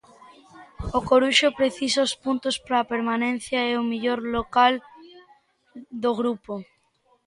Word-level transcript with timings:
O 0.97 0.99
Coruxo 1.09 1.49
precisa 1.59 2.07
os 2.07 2.13
puntos 2.23 2.55
pra 2.65 2.89
permanencia 2.93 3.59
e 3.63 3.65
é 3.75 3.79
o 3.81 3.87
mellor 3.91 4.19
local 4.37 4.73
do 6.03 6.11
grupo. 6.19 6.53